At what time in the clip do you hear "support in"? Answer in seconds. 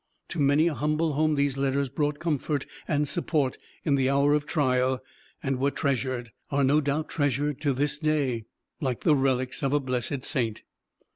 3.07-3.93